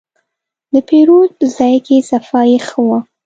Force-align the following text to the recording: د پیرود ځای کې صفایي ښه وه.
د 0.73 0.75
پیرود 0.87 1.33
ځای 1.55 1.75
کې 1.85 1.97
صفایي 2.09 2.57
ښه 2.67 2.79
وه. 2.87 2.99